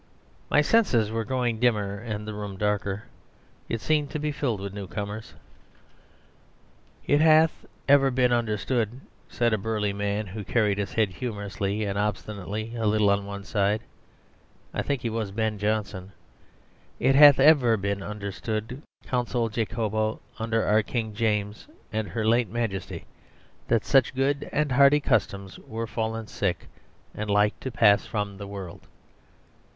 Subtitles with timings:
[0.49, 3.03] My senses were growing dimmer and the room darker.
[3.69, 5.35] It seemed to be filled with newcomers.
[7.05, 11.99] "It hath ever been understood," said a burly man, who carried his head humorously and
[11.99, 13.81] obstinately a little on one side
[14.73, 16.13] I think he was Ben Jonson
[16.99, 23.05] "It hath ever been understood, consule Jacobo, under our King James and her late Majesty,
[23.67, 26.67] that such good and hearty customs were fallen sick,
[27.13, 28.87] and like to pass from the world.